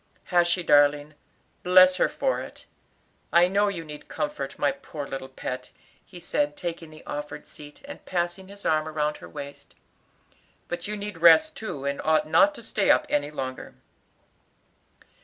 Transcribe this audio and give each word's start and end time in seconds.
"Has 0.33 0.47
she, 0.47 0.63
darling? 0.63 1.13
Bless 1.61 1.97
her 1.97 2.09
for 2.09 2.41
it! 2.41 2.65
I 3.31 3.47
know 3.47 3.67
you 3.67 3.85
need 3.85 4.07
comfort, 4.07 4.57
my 4.57 4.71
poor 4.71 5.05
little 5.07 5.29
pet," 5.29 5.69
he 6.03 6.19
said, 6.19 6.57
taking 6.57 6.89
the 6.89 7.05
offered 7.05 7.45
seat, 7.45 7.81
and 7.85 8.03
passing 8.03 8.47
his 8.47 8.65
arm 8.65 8.87
round 8.87 9.17
her 9.17 9.29
waist. 9.29 9.75
"But 10.67 10.87
you 10.87 10.97
need 10.97 11.19
rest 11.19 11.55
too, 11.55 11.85
and 11.85 12.01
ought 12.01 12.27
not 12.27 12.55
to 12.55 12.63
stay 12.63 12.89
up 12.89 13.05
any 13.09 13.29
longer." 13.29 13.75